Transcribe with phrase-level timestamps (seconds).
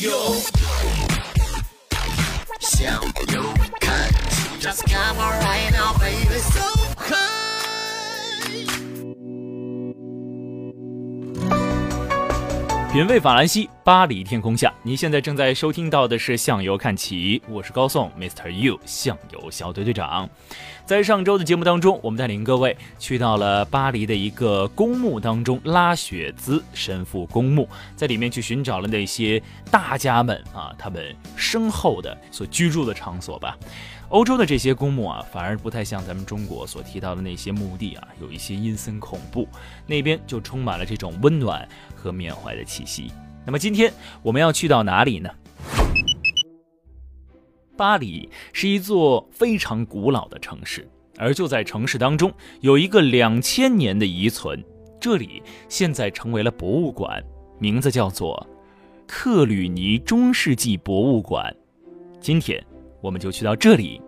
[0.00, 0.34] 游，
[2.58, 3.02] 向
[3.34, 3.42] 右
[3.80, 6.79] 看齐，Just come on right now, baby, so
[12.92, 18.50] 品味法兰西，巴黎天空下，你现在正在收听到的是《向游看齐》，我是高颂，Mr.
[18.50, 20.28] You，向游小队队长。
[20.84, 33.56] 在上周的节目当中，我们带领各位去到了巴黎的一个公墓当中，拉雪兹神父公墓，在里面去寻找了那些大家们啊，他们身后的所居住的场所吧。
[34.10, 39.46] 欧洲的这些公墓啊，反而不太像咱们中国所提到的那些墓地啊，有一些阴森恐怖。
[39.86, 43.12] 那边就充满了这种温暖和缅怀的气息。
[43.46, 45.30] 那么今天我们要去到哪里呢？
[47.76, 52.32] 巴黎是一座非常古老的城市，而就在城市当中
[52.62, 54.60] 有一个两千年的遗存，
[54.98, 57.22] 这里现在成为了博物馆，
[57.60, 58.44] 名字叫做
[59.06, 61.54] 克吕尼中世纪博物馆。
[62.20, 62.60] 今天。
[63.02, 63.98] 我们就去到这里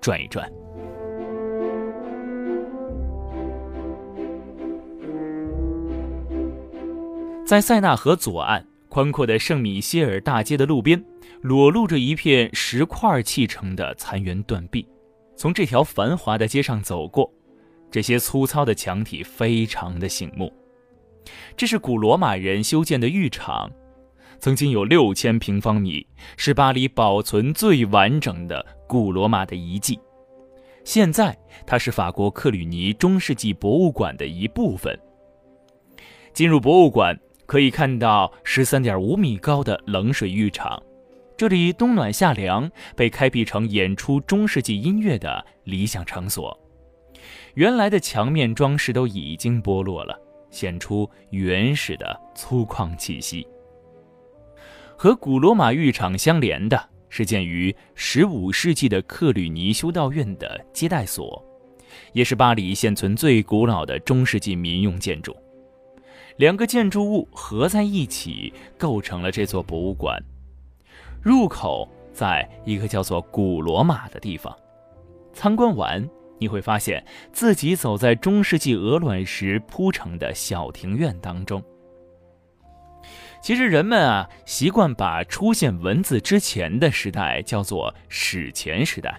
[0.00, 0.50] 转一转。
[7.46, 11.02] 在塞纳河左岸宽阔的圣米歇尔大街的路边，
[11.40, 14.86] 裸露着一片石块砌成的残垣断壁。
[15.34, 17.32] 从这条繁华的街上走过，
[17.90, 20.52] 这些粗糙的墙体非常的醒目。
[21.56, 23.70] 这是古罗马人修建的浴场。
[24.40, 29.98] 曾经有六千平方米，是巴黎保存最完整的古罗马的遗迹。
[30.84, 31.36] 现在，
[31.66, 34.98] 它是法国克吕尼中世纪博物馆的一部分。
[36.32, 40.80] 进入博物馆，可以看到十三点五米高的冷水浴场，
[41.36, 46.58] 这里冬暖夏凉，被开辟成演出中世纪音乐的理想场所。
[47.54, 50.16] 原来的墙面装饰都已经剥落了，
[50.48, 53.46] 显出原始的粗犷气息。
[55.00, 61.40] 和古罗马浴场相连的是建于15世纪的克吕尼修道院的接待所，
[62.12, 65.36] 也是巴黎现存最古老的中世纪民用建筑。
[66.38, 70.20] 两个建筑物合在一起，构成了这座博物馆。
[71.22, 74.52] 入口在一个叫做“古罗马”的地方。
[75.32, 76.10] 参观完，
[76.40, 81.62] 你会发现自己走在中世纪鹅卵石铺成的小庭院当中。
[83.40, 89.18] 其实人们啊，习惯把出现文字之前的时代叫做史前时代，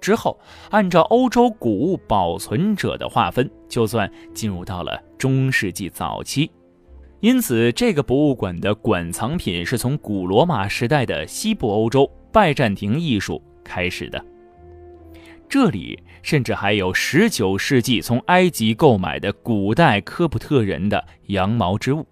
[0.00, 0.38] 之后
[0.70, 6.50] 按照欧洲古物保存者的划分，就算进入到了中世纪早期。
[7.20, 14.24] 因此，这个博物馆的馆藏品是从古罗马时代的西部欧洲拜占庭艺术开始的。
[15.48, 22.06] 这里甚至还有19世纪从埃及购买的古代科普特人的羊毛织物。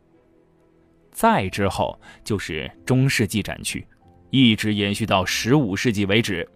[1.16, 3.82] 再之后就是中世纪展区，
[4.28, 6.46] 一直延续到十五世纪为止，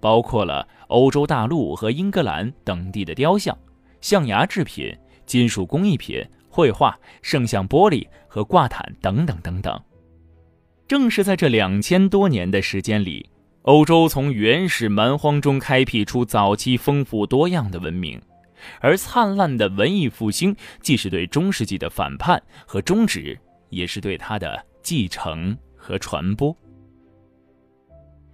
[0.00, 3.54] 包括了欧洲大陆和英格兰等地的雕像、
[4.00, 4.96] 象牙制品、
[5.26, 9.78] 金属工艺品、绘画、圣像玻璃和挂毯等等等等。
[10.88, 13.28] 正是在这两千多年的时间里，
[13.64, 18.18] 欧洲从原始蛮荒中开辟出早期丰富多样的文明，
[18.80, 23.38] 而灿烂的文艺复兴既是对中世纪的反叛和终止。
[23.68, 26.56] 也是对它的继承和传播。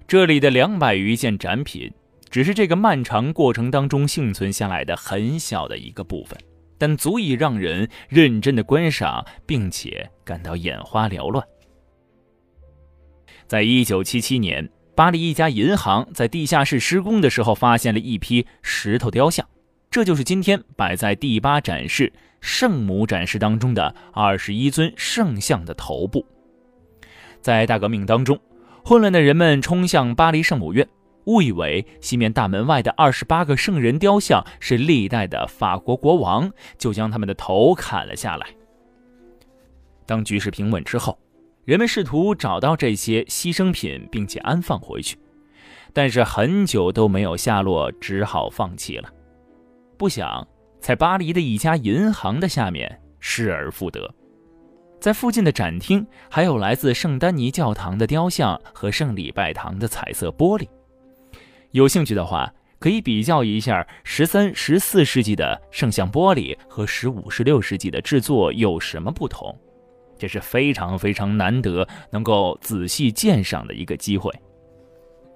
[0.07, 1.91] 这里的两百余件展品，
[2.29, 6.39] 只是这个漫长过程当中幸存下来的很小的一个部分，
[6.77, 11.47] 但足以让人认真的观赏，并且感到眼花缭乱。
[13.47, 19.47] 在一九七七年，巴黎一家银行在地下室施工的时候，发现了一批石头雕像。
[19.93, 22.11] 这就是今天摆在第八展示
[22.41, 26.25] 圣母展示当中的二十一尊圣像的头部。
[27.43, 28.41] 在大革命当中，
[28.83, 30.89] 混乱的人们冲向巴黎圣母院，
[31.27, 38.47] 误以为西面大门外的二十八个圣人雕像是历代的法国国王，就将他们的头砍了下来。
[40.07, 41.19] 当局势平稳之后，
[41.67, 45.19] 人们试图找到这些牺牲品，并且安放回去，
[45.93, 49.11] 但是很久都没有下落，只好放弃了。
[50.03, 50.45] 不想
[50.81, 54.13] 在巴黎的一家银行的下面失而复得，
[54.99, 60.67] 在附近的展厅还有来自圣丹尼教堂的雕像和圣礼拜堂的彩色玻璃。
[61.71, 69.57] 有兴趣的话，可以比较一下十三、十四世纪的圣像玻璃和十五、十六世纪的制作有什么不同。
[70.19, 74.33] 这是非常非常难得能够仔细鉴赏的一个机会。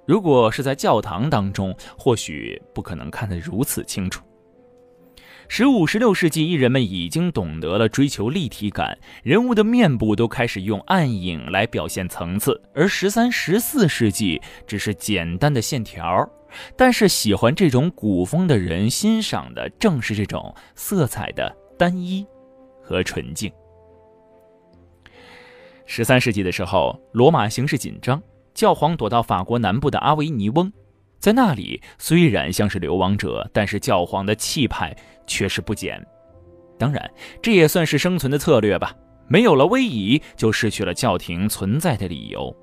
[0.09, 4.26] 如果是在教堂当中，或许不可能看得如此清楚。
[5.49, 16.29] 十五、十六世纪，艺人们已经懂得了追求立体感，人物的面部都开始用暗影来表现层次，而十三、十四世纪只是简单的线条。
[16.77, 22.27] 但是喜欢这种古风的人欣赏的正是这种色彩的单一
[22.83, 23.51] 和纯净。
[25.85, 28.21] 十三世纪的时候，罗马形势紧张，
[28.55, 30.73] 教皇躲到法国南部的阿维尼翁，
[31.19, 34.97] 在那里虽然像是流亡者，但是教皇的气派
[35.27, 36.05] 却是不减。
[36.79, 37.11] 当然，
[37.43, 38.95] 这也算是生存的策略吧。
[39.29, 42.55] 没有了威仪，就失去了教廷存在的理由。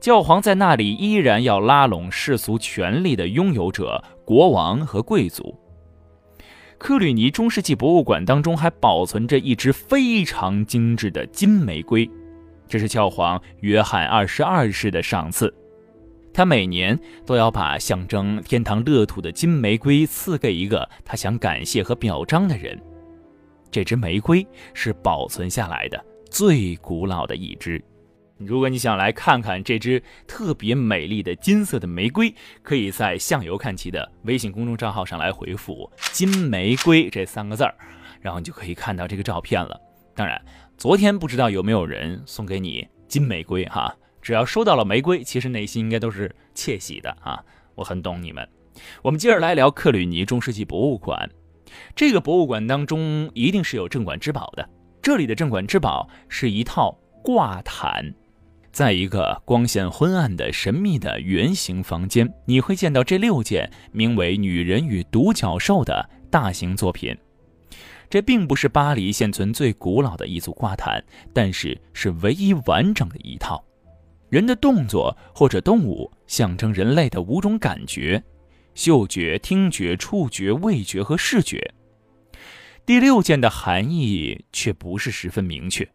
[0.00, 5.56] 教皇在那里依然要拉拢世俗权力的拥有者——国王和贵族。
[6.78, 12.08] 克吕尼中世纪博物馆当中还保存着一只非常精致的金玫瑰。
[12.68, 15.52] 这是教皇约翰二十二世的赏赐，
[16.38, 16.96] 他每年
[17.26, 22.80] 都要把象征天堂乐土的金玫瑰赐给一个他想感谢和表彰的人。
[23.72, 26.00] 这只玫瑰是保存下来的
[26.30, 27.82] 最古老的一支。
[28.36, 32.32] 如果你想来看看这只特别美丽的金色的玫瑰，
[32.62, 37.74] 可以在“向游看齐”的微信公众账号上来回复“金玫瑰”这三个字儿，
[38.20, 39.76] 然后你就可以看到这个照片了。
[40.14, 40.40] 当然。
[40.76, 43.92] 昨天不知道有没有人送给你金玫瑰哈？
[44.28, 47.42] 只要收到了玫瑰，其实内心应该都是窃喜的啊！
[47.74, 48.46] 我很懂你们。
[49.00, 51.30] 我们接着来聊克吕尼中世纪博物馆。
[51.96, 54.68] 这个博物馆当中一定是有镇馆之宝的。
[55.00, 56.94] 这里的镇馆之宝是一套
[57.24, 58.14] 挂毯，
[58.70, 67.16] 在一个光线昏暗的神秘的圆形房间，你会见到这六件名为《女人与独角兽》的大型作品。
[68.10, 71.02] 这并不是巴黎现存最古老的一组挂毯，
[71.32, 73.64] 但是是唯一完整的一套。
[74.28, 78.22] 人的动作或者动物象征人类的五种感觉：
[78.74, 81.74] 嗅觉、听觉、触觉、味觉和视觉。
[82.84, 85.88] 第六件的含义却不是十分明确。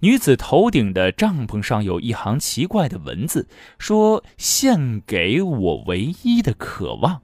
[0.00, 7.22] 女子头顶的帐篷上有一行奇怪的文字，说：“献给我唯一的渴望。”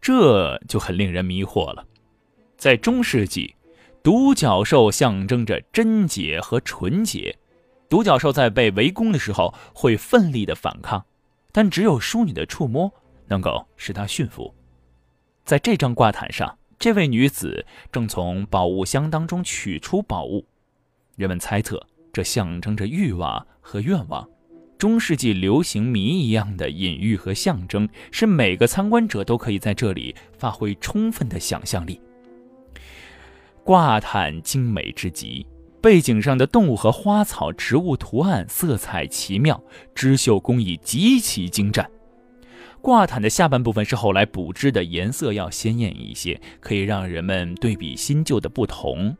[0.00, 1.84] 这就很令人迷惑了。
[2.56, 3.54] 在中世纪，
[4.02, 7.36] 独角兽象征着贞洁和纯洁。
[7.92, 11.04] 独角兽在被围攻的时候会奋力的反抗，
[11.52, 12.90] 但只有淑女的触摸
[13.26, 14.54] 能够使它驯服。
[15.44, 20.46] 在这张挂毯上，这位女子正从宝物箱当中取出宝物，
[21.16, 24.26] 人们猜测这象征着欲望和愿望。
[24.78, 32.00] 中世纪流行谜一样的隐喻和象征，使每个参观者都可以在这里发挥充分的想象力。
[33.62, 35.46] 挂毯精美之极，
[35.82, 39.60] 背景上的动物和花草植物图案色彩奇妙，
[39.96, 41.90] 织绣工艺极其精湛。
[42.80, 49.16] 挂毯的下半部分是后来补织的，颜色要鲜艳一些，可以让人们对比新旧的不同。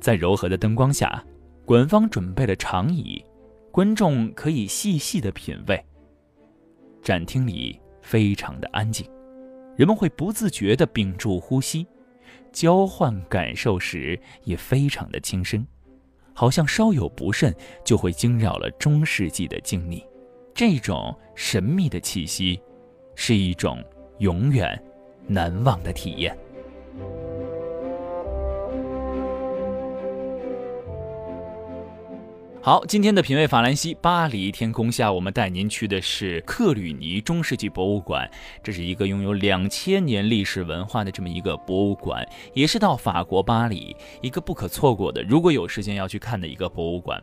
[0.00, 1.24] 在柔和的灯光下，
[1.64, 3.24] 馆方准备了长椅，
[3.72, 5.84] 观众可以细细的品味。
[7.02, 9.04] 展厅里非常的安静，
[9.76, 11.84] 人们会不自觉地屏住呼吸。
[12.52, 15.66] 交换感受时也非常的轻声，
[16.34, 17.54] 好像稍有不慎
[17.84, 20.04] 就会惊扰了中世纪的静谧。
[20.54, 22.60] 这种神秘的气息，
[23.14, 23.82] 是一种
[24.18, 24.82] 永远
[25.26, 26.36] 难忘的体验。
[32.62, 38.30] 好，今天的品味法兰西巴黎天空下，我们带您去的是克吕尼中世纪博物馆。
[38.62, 47.18] 这是一个拥有两千年历史文化的这么一个博物馆，也是到法国巴黎一个不可错过的，如果有时间要去看的一个博物馆。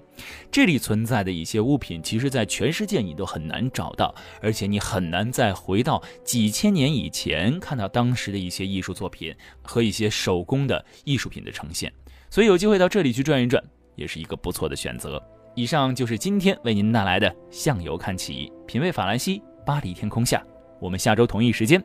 [0.52, 11.94] 这里存在的一些物品，其实在全世界你都很难找到，而且你很难再回到几千年以前看到当时的一些艺术作品和一些手工的艺术品的呈现。
[12.32, 13.64] 所以有机会到这里去转一转。
[13.98, 15.22] 也是一个不错的选择。
[15.56, 20.42] 以上就是今天为您带来的《向游看齐》，品味法兰西巴黎天空下。
[20.80, 21.84] 我们下周同一时间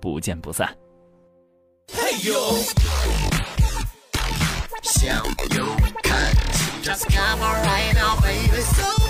[0.00, 0.68] 不见不散。
[4.82, 5.16] 向
[5.56, 5.66] 右
[6.02, 9.05] 看齐，Just come right now, baby.